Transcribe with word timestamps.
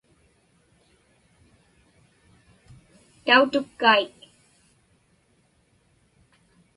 Tautukkaik. 3.25 4.15